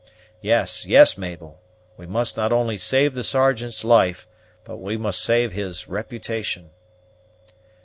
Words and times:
Yes, 0.41 0.83
yes, 0.83 1.15
Mabel, 1.15 1.61
we 1.95 2.07
must 2.07 2.35
not 2.35 2.51
only 2.51 2.75
save 2.75 3.13
the 3.13 3.23
Sergeant's 3.23 3.83
life, 3.83 4.27
but 4.63 4.77
we 4.77 4.97
must 4.97 5.21
save 5.21 5.53
his 5.53 5.87
reputation." 5.87 6.71